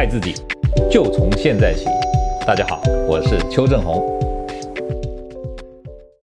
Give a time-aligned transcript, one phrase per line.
[0.00, 0.32] 爱自己，
[0.90, 1.84] 就从现在起。
[2.46, 4.02] 大家好，我是邱正红。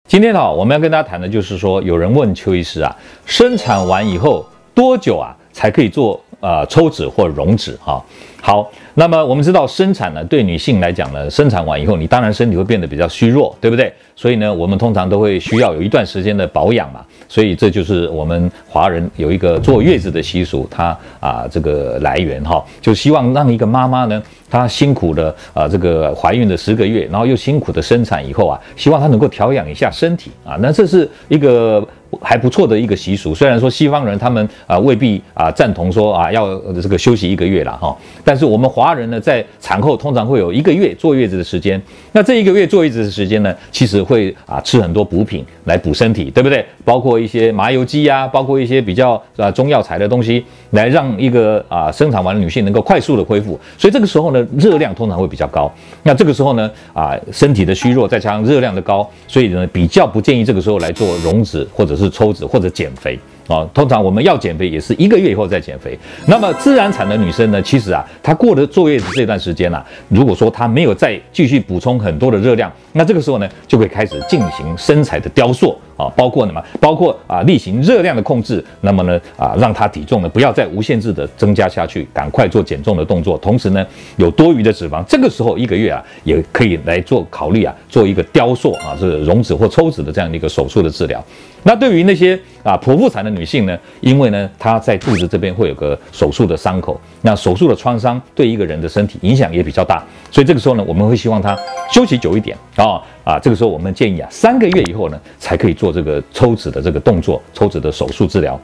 [0.08, 2.96] 今天呢，我们要跟大家谈的就是说，有人问邱医师啊，
[3.26, 8.02] 生产完以后多久啊才可以做呃抽脂或溶脂哈？
[8.42, 13.92] 好，那么我们知道生产呢，对女性来讲呢，生产完以后，你当然身体会变得比较虚弱，对不对？
[14.16, 17.04] 所以呢，我们通常都会需要有一段时间的保养嘛。
[17.28, 31.86] 所以这就是我们华人有一个坐月子的习俗，它啊这个来源哈，就希望让一个妈妈呢，她辛苦的啊这个怀孕的十个月，然后又辛苦的生产以后啊，希望她能够调养一下身体啊，那这是一个
[32.20, 33.34] 还不错的一个习俗。
[33.34, 41.80] 虽然说西方人他们啊未必啊赞同说啊要这个休息一个月了哈，但是我们华人呢在产后通常会有一个月坐月子的时间，
[42.12, 46.64] 那这一个月坐月子的时间呢，其实会啊吃很多补品来补身体，对不对？
[46.90, 53.56] 包括一些麻油鸡呀，包括一些比较啊中药材的东西，来让一个啊生产完的女性能够快速的恢复。
[53.78, 55.72] 所以这个时候呢，热量通常会比较高。
[56.02, 63.16] 那这个时候呢，啊身体的虚弱再加上热量的高，所以呢比较不建议这个时候来做溶脂或者是抽脂或者减肥。
[63.50, 65.98] 啊，通常我们要减肥也是一个月以后再减肥。
[66.28, 76.62] 那么自然产的女生呢，其实啊，她过了坐月子这段时间啊，如果说她没有再继续补充很多的热量，那这个时候呢，就会开始进行身材的雕塑啊，包括什么？
[76.80, 78.64] 包括啊，例行热量的控制。
[78.82, 83.36] 那么呢，啊，让她体重呢不要再无限制的增加下去，赶快做减重的动作。
[83.38, 83.84] 同时呢，
[84.16, 91.20] 有多余的脂肪，这个时候一个月啊，也可以来做考虑啊，做一个雕塑啊，是溶脂或抽脂的这样的一个手术的治疗。
[91.62, 101.56] 那对于那些啊剖腹产的女性呢，因为呢她在肚子这边会有个手术的伤口，那手术的创伤对一个人的身体影响也比较大，所以这个时候呢，我们会希望她
[101.92, 108.58] 休息久一点啊啊，这个时候我们建议啊三个月以后呢才可以做这个抽脂的这个动作，抽脂的手术治疗。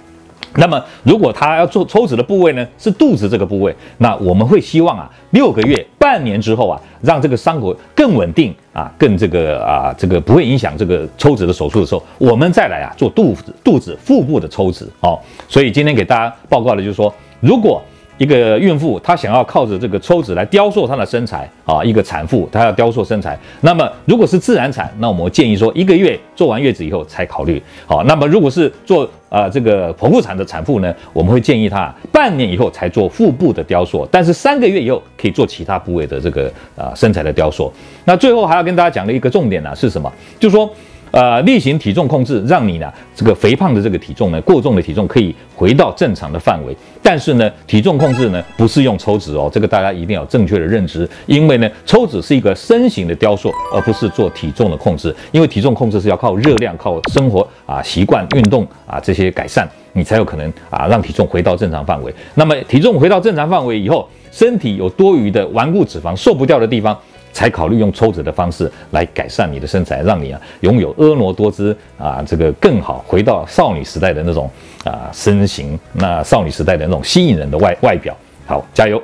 [0.59, 15.19] 那么，如果他要做抽脂的部位呢，是肚子这个部位，那我们会希望啊，六个月、半年之后啊，让这个伤口更稳定啊，更这个啊，这个不会影响这个抽脂的手术的时候，我们再来啊做肚子、肚子、腹部的抽脂哦。
[15.49, 17.83] 所以今天给大家报告的就是说，如果
[18.19, 23.39] 一个孕妇，她想要靠着这个抽脂来雕塑她的身材啊，一个产妇她要雕塑身材。
[23.61, 27.63] 那么如果是自然产，那我们建议说一个月做完月子以后才考虑。
[27.87, 37.73] 好，那么如果是做呃这个剖腹产的产妇呢，我们会建议她半年以后才做腹部的雕塑，但是三个月以后可以做其他部位的这个啊身材的雕塑。
[38.05, 40.11] 那最后还要跟大家讲的一个重点呢是什么？
[40.41, 40.71] 就是说。
[41.13, 46.77] 呃，例行体重控制，让你呢这个肥胖的这个体重呢，过重的体重可以回到正常的范围。
[47.03, 51.09] 但是呢，体重控制呢不是用抽脂哦，这个大家一定要正确的认知。
[51.25, 55.15] 因为呢，抽脂是一个身形的雕塑，而不是做体重的控制。
[55.33, 62.13] 因为体重控制是要靠热量、靠生活啊习惯、运动啊这些改善，你才有可能啊让体重回到正常范围。
[62.35, 66.99] 那么体重回到正常范围以后，身体有多余的顽固脂肪、瘦不掉的地方。
[67.37, 74.51] 才考虑用抽脂的方式来改善你的身材，让你啊拥有婀娜多姿啊，这个更好回到少女时代的那种
[74.85, 78.17] 啊身形，那少女时代的那种吸引人的外外表。
[78.47, 79.03] 好，加油！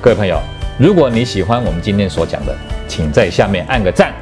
[0.00, 0.36] 各位朋友，
[0.80, 2.52] 如果你喜欢我们今天所讲的，
[2.88, 4.12] 请在下面按个赞。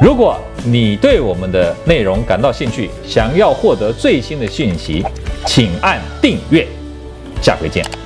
[0.00, 5.04] 如果你对我们的内容感到兴趣，想要获得最新的讯息，
[5.46, 6.66] 请按订阅。
[7.40, 8.05] 下回见。